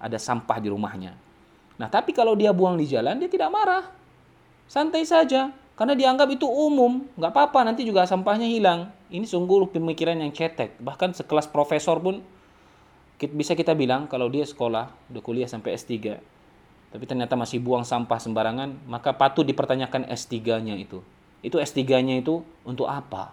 ada 0.00 0.16
sampah 0.16 0.56
di 0.56 0.72
rumahnya. 0.72 1.12
Nah 1.76 1.88
tapi 1.92 2.16
kalau 2.16 2.32
dia 2.32 2.56
buang 2.56 2.80
di 2.80 2.88
jalan 2.88 3.20
dia 3.20 3.28
tidak 3.28 3.52
marah. 3.52 3.84
Santai 4.64 5.04
saja. 5.04 5.52
Karena 5.72 5.96
dianggap 5.96 6.28
itu 6.28 6.44
umum, 6.44 7.08
nggak 7.16 7.32
apa-apa 7.32 7.64
nanti 7.64 7.82
juga 7.82 8.04
sampahnya 8.04 8.44
hilang. 8.44 8.92
Ini 9.08 9.24
sungguh 9.24 9.72
pemikiran 9.72 10.20
yang 10.20 10.30
cetek. 10.30 10.76
Bahkan 10.78 11.16
sekelas 11.16 11.48
profesor 11.48 11.96
pun 11.96 12.20
bisa 13.18 13.56
kita 13.56 13.72
bilang 13.72 14.04
kalau 14.04 14.28
dia 14.28 14.44
sekolah, 14.44 14.92
udah 15.10 15.22
kuliah 15.24 15.48
sampai 15.48 15.74
S3, 15.74 16.20
tapi 16.92 17.08
ternyata 17.08 17.32
masih 17.40 17.56
buang 17.64 17.88
sampah 17.88 18.20
sembarangan, 18.20 18.84
maka 18.84 19.16
patut 19.16 19.48
dipertanyakan 19.48 20.12
S3-nya 20.12 20.76
itu. 20.76 21.00
Itu 21.40 21.56
S3-nya 21.56 22.20
itu 22.20 22.44
untuk 22.68 22.84
apa? 22.84 23.32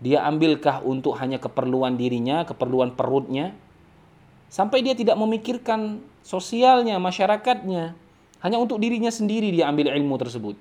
Dia 0.00 0.24
ambilkah 0.24 0.80
untuk 0.80 1.12
hanya 1.20 1.36
keperluan 1.36 2.00
dirinya, 2.00 2.48
keperluan 2.48 2.96
perutnya, 2.96 3.52
sampai 4.48 4.80
dia 4.80 4.96
tidak 4.96 5.20
memikirkan 5.20 6.00
sosialnya, 6.24 6.96
masyarakatnya, 6.96 7.92
hanya 8.40 8.56
untuk 8.56 8.80
dirinya 8.80 9.12
sendiri 9.12 9.52
dia 9.52 9.68
ambil 9.68 9.92
ilmu 9.92 10.16
tersebut. 10.16 10.56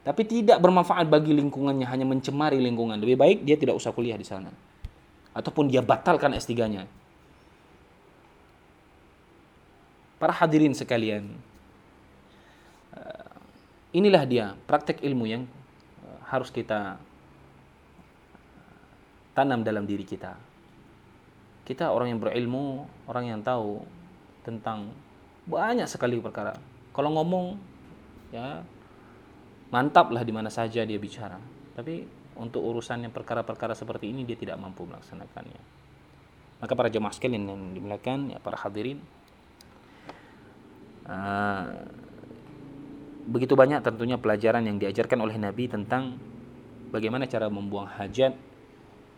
Tapi 0.00 0.22
tidak 0.24 0.56
bermanfaat 0.64 1.04
bagi 1.12 1.36
lingkungannya, 1.36 1.84
hanya 1.84 2.08
mencemari 2.08 2.56
lingkungan. 2.56 2.96
Lebih 2.96 3.20
baik 3.20 3.38
dia 3.44 3.60
tidak 3.60 3.76
usah 3.76 3.92
kuliah 3.92 4.16
di 4.16 4.24
sana. 4.24 4.48
Ataupun 5.36 5.68
dia 5.68 5.84
batalkan 5.84 6.32
S3-nya. 6.32 6.88
Para 10.20 10.36
hadirin 10.36 10.76
sekalian, 10.76 11.32
eh, 12.92 13.28
inilah 13.96 14.28
dia 14.28 14.52
praktek 14.68 15.00
ilmu 15.00 15.24
yang 15.24 15.48
eh, 16.04 16.20
harus 16.28 16.52
kita 16.52 17.00
tanam 19.32 19.64
dalam 19.64 19.88
diri 19.88 20.04
kita. 20.04 20.36
Kita 21.64 21.88
orang 21.88 22.12
yang 22.12 22.20
berilmu, 22.20 22.84
orang 23.08 23.32
yang 23.32 23.40
tahu 23.40 23.80
tentang 24.44 24.92
banyak 25.48 25.88
sekali 25.88 26.20
perkara. 26.20 26.52
Kalau 26.92 27.16
ngomong 27.16 27.56
ya 28.34 28.60
mantaplah 29.72 30.20
di 30.20 30.32
mana 30.34 30.52
saja 30.52 30.84
dia 30.84 30.98
bicara. 31.00 31.40
Tapi 31.72 32.04
untuk 32.36 32.60
urusan 32.60 33.08
yang 33.08 33.14
perkara-perkara 33.14 33.72
seperti 33.72 34.10
ini 34.10 34.26
dia 34.26 34.36
tidak 34.36 34.58
mampu 34.58 34.84
melaksanakannya. 34.84 35.80
Maka 36.60 36.72
para 36.76 36.92
jemaah 36.92 37.14
sekalian 37.14 37.48
yang 37.48 37.60
dimuliakan, 37.72 38.36
ya 38.36 38.38
para 38.42 38.60
hadirin, 38.60 39.00
Ah, 41.10 41.66
begitu 43.26 43.58
banyak 43.58 43.82
tentunya 43.82 44.14
pelajaran 44.14 44.62
yang 44.62 44.78
diajarkan 44.78 45.18
oleh 45.18 45.34
Nabi 45.42 45.66
tentang 45.66 46.14
bagaimana 46.94 47.26
cara 47.26 47.50
membuang 47.50 47.90
hajat. 47.98 48.30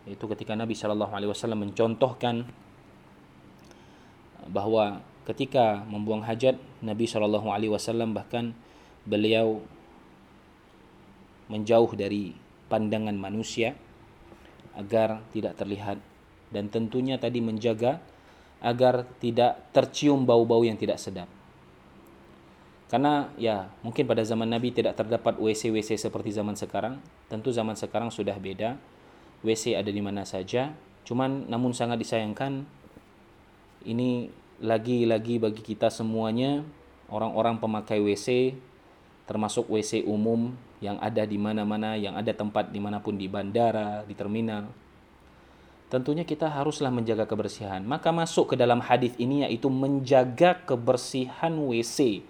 Itu 0.09 0.25
ketika 0.25 0.57
Nabi 0.57 0.73
Shallallahu 0.73 1.13
Alaihi 1.13 1.29
Wasallam 1.29 1.69
mencontohkan 1.69 2.49
bahwa 4.49 5.05
ketika 5.29 5.85
membuang 5.85 6.25
hajat 6.25 6.57
Nabi 6.81 7.05
Shallallahu 7.05 7.53
Alaihi 7.53 7.69
Wasallam 7.69 8.17
bahkan 8.17 8.57
beliau 9.05 9.61
menjauh 11.47 11.93
dari 11.93 12.33
pandangan 12.73 13.13
manusia 13.13 13.77
agar 14.73 15.21
tidak 15.29 15.61
terlihat 15.61 16.01
dan 16.49 16.73
tentunya 16.73 17.21
tadi 17.21 17.37
menjaga 17.37 18.01
agar 18.65 19.05
tidak 19.21 19.69
tercium 19.69 20.25
bau-bau 20.25 20.65
yang 20.65 20.79
tidak 20.79 20.97
sedap 20.97 21.29
karena 22.93 23.33
ya 23.41 23.73
mungkin 23.81 24.05
pada 24.05 24.21
zaman 24.21 24.45
Nabi 24.45 24.69
tidak 24.69 24.93
terdapat 24.93 25.41
WC-WC 25.41 25.97
seperti 25.97 26.29
zaman 26.29 26.53
sekarang. 26.53 27.01
Tentu 27.25 27.49
zaman 27.49 27.73
sekarang 27.73 28.13
sudah 28.13 28.37
beda. 28.37 28.77
WC 29.41 29.73
ada 29.73 29.89
di 29.89 29.97
mana 29.97 30.21
saja. 30.29 30.77
Cuman 31.01 31.49
namun 31.49 31.73
sangat 31.73 31.97
disayangkan 32.05 32.69
ini 33.89 34.29
lagi-lagi 34.61 35.41
bagi 35.41 35.65
kita 35.65 35.89
semuanya 35.89 36.61
orang-orang 37.09 37.57
pemakai 37.57 37.97
WC 37.97 38.53
termasuk 39.25 39.73
WC 39.73 40.05
umum 40.05 40.53
yang 40.77 41.01
ada 41.01 41.25
di 41.25 41.41
mana-mana, 41.41 41.97
yang 41.97 42.13
ada 42.13 42.29
tempat 42.29 42.69
di 42.69 42.77
mana 42.77 43.01
pun 43.01 43.17
di 43.17 43.25
bandara, 43.25 44.05
di 44.05 44.13
terminal. 44.13 44.69
Tentunya 45.89 46.29
kita 46.29 46.45
haruslah 46.45 46.93
menjaga 46.93 47.25
kebersihan. 47.25 47.81
Maka 47.81 48.13
masuk 48.13 48.53
ke 48.53 48.55
dalam 48.55 48.85
hadis 48.85 49.17
ini 49.17 49.41
yaitu 49.41 49.65
menjaga 49.65 50.61
kebersihan 50.61 51.57
WC 51.57 52.21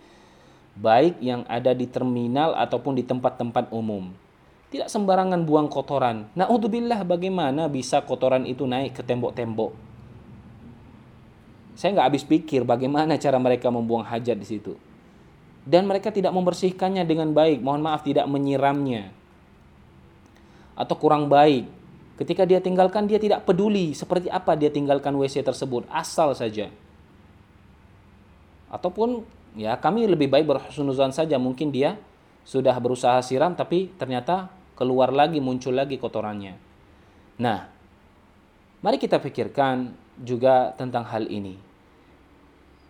baik 0.73 1.21
yang 1.21 1.45
ada 1.45 1.71
di 1.77 1.85
terminal 1.85 2.57
ataupun 2.57 2.97
di 2.97 3.03
tempat-tempat 3.05 3.69
umum. 3.69 4.09
Tidak 4.73 4.89
sembarangan 4.89 5.45
buang 5.45 5.69
kotoran. 5.69 6.33
Na'udzubillah 6.33 7.05
bagaimana 7.05 7.69
bisa 7.69 8.01
kotoran 8.01 8.49
itu 8.49 8.65
naik 8.65 8.97
ke 8.97 9.05
tembok-tembok. 9.05 9.69
Saya 11.77 11.93
nggak 11.93 12.07
habis 12.09 12.25
pikir 12.25 12.65
bagaimana 12.65 13.17
cara 13.21 13.37
mereka 13.37 13.69
membuang 13.69 14.01
hajat 14.01 14.33
di 14.33 14.47
situ. 14.49 14.73
Dan 15.61 15.85
mereka 15.85 16.09
tidak 16.09 16.33
membersihkannya 16.33 17.05
dengan 17.05 17.37
baik. 17.37 17.61
Mohon 17.61 17.81
maaf 17.85 18.01
tidak 18.01 18.25
menyiramnya. 18.25 19.13
Atau 20.73 20.97
kurang 20.97 21.29
baik. 21.29 21.69
Ketika 22.17 22.45
dia 22.45 22.57
tinggalkan 22.57 23.05
dia 23.05 23.17
tidak 23.17 23.45
peduli 23.45 23.93
seperti 23.93 24.29
apa 24.29 24.57
dia 24.57 24.73
tinggalkan 24.73 25.13
WC 25.13 25.45
tersebut. 25.45 25.85
Asal 25.89 26.33
saja. 26.33 26.73
Ataupun 28.73 29.21
ya 29.53 29.77
kami 29.77 30.05
lebih 30.09 30.29
baik 30.29 30.45
berhusnuzan 30.45 31.13
saja. 31.13 31.37
Mungkin 31.37 31.69
dia 31.73 31.97
sudah 32.43 32.75
berusaha 32.77 33.23
siram 33.23 33.55
tapi 33.55 33.93
ternyata 33.95 34.51
keluar 34.75 35.13
lagi 35.13 35.39
muncul 35.39 35.73
lagi 35.73 35.95
kotorannya. 35.97 36.53
Nah 37.39 37.69
mari 38.83 38.97
kita 38.99 39.17
pikirkan 39.21 39.93
juga 40.19 40.75
tentang 40.75 41.07
hal 41.07 41.29
ini. 41.29 41.57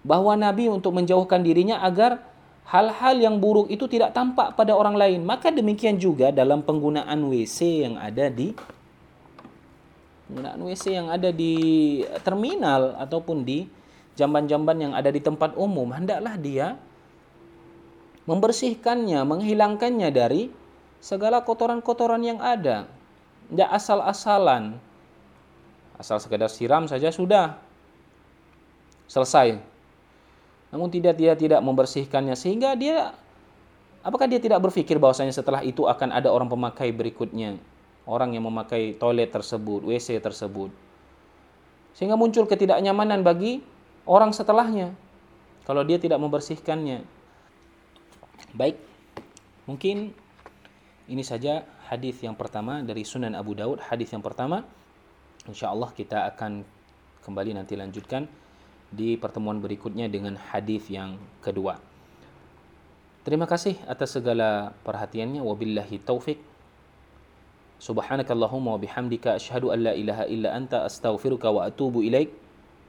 Bahwa 0.04 0.36
Nabi 0.36 0.67
untuk 0.67 0.91
menjauhkan 0.91 1.39
dirinya 1.39 1.80
agar 1.80 2.19
hal-hal 2.67 3.19
yang 3.19 3.39
buruk 3.39 3.71
itu 3.71 3.88
tidak 3.88 4.12
tampak 4.12 4.56
pada 4.56 4.76
orang 4.76 4.95
lain. 4.99 5.23
Maka 5.23 5.52
demikian 5.52 5.95
juga 5.99 6.32
dalam 6.32 6.63
penggunaan 6.63 7.23
WC 7.32 7.88
yang 7.88 7.95
ada 7.95 8.28
di 8.28 8.52
penggunaan 10.28 10.60
WC 10.65 10.84
yang 10.97 11.08
ada 11.12 11.30
di 11.30 11.56
terminal 12.23 12.97
ataupun 12.99 13.43
di 13.43 13.67
jamban-jamban 14.13 14.78
yang 14.89 14.93
ada 14.93 15.10
di 15.10 15.21
tempat 15.21 15.58
umum, 15.58 15.89
hendaklah 15.93 16.38
dia 16.38 16.78
membersihkannya, 18.30 19.19
menghilangkannya 19.28 20.10
dari 20.13 20.47
segala 21.04 21.43
kotoran-kotoran 21.43 22.23
yang 22.23 22.39
ada. 22.39 22.88
Tidak 23.52 23.69
asal-asalan. 23.69 24.80
Asal 25.99 26.17
sekedar 26.23 26.49
siram 26.49 26.88
saja 26.88 27.12
sudah 27.12 27.60
selesai. 29.12 29.60
Namun 30.73 30.89
tidak 30.89 31.19
dia 31.19 31.38
tidak 31.38 31.62
membersihkannya 31.62 32.34
sehingga 32.34 32.73
dia 32.73 33.13
apakah 34.02 34.26
dia 34.26 34.41
tidak 34.41 34.58
berpikir 34.63 34.97
bahwasanya 34.97 35.36
setelah 35.36 35.62
itu 35.62 35.86
akan 35.86 36.10
ada 36.10 36.34
orang 36.34 36.49
pemakai 36.49 36.89
berikutnya, 36.89 37.62
orang 38.10 38.34
yang 38.34 38.49
memakai 38.49 38.97
toilet 38.97 39.30
tersebut, 39.30 39.86
WC 39.86 40.17
tersebut. 40.17 40.73
Sehingga 41.93 42.17
muncul 42.17 42.49
ketidaknyamanan 42.49 43.21
bagi 43.21 43.62
orang 44.04 44.36
setelahnya 44.36 44.96
kalau 45.63 45.84
dia 45.88 45.96
tidak 45.96 46.20
membersihkannya. 46.20 47.08
Baik, 48.52 48.76
mungkin 49.63 50.12
ini 51.08 51.24
saja 51.24 51.63
hadis 51.88 52.20
yang 52.20 52.36
pertama 52.36 52.84
dari 52.84 53.08
Sunan 53.08 53.32
Abu 53.32 53.56
Daud. 53.56 53.80
Hadis 53.80 54.12
yang 54.12 54.20
pertama, 54.20 54.68
insya 55.48 55.72
Allah 55.72 55.89
kita 55.96 56.28
akan 56.36 56.68
kembali 57.24 57.56
nanti 57.56 57.80
lanjutkan 57.80 58.28
di 58.92 59.16
pertemuan 59.16 59.63
berikutnya 59.63 60.12
dengan 60.12 60.36
hadis 60.36 60.86
yang 60.92 61.16
kedua. 61.39 61.80
Terima 63.24 63.48
kasih 63.48 63.80
atas 63.88 64.20
segala 64.20 64.76
perhatiannya. 64.84 65.39
Wabillahi 65.39 65.96
taufik. 66.04 66.44
Subhanakallahumma 67.80 68.76
wa 68.76 68.80
bihamdika 68.80 69.39
asyhadu 69.39 69.72
an 69.72 69.80
la 69.88 69.94
ilaha 69.96 70.28
illa 70.28 70.52
anta 70.52 70.84
astaghfiruka 70.84 71.48
wa 71.52 71.72
atubu 71.72 72.04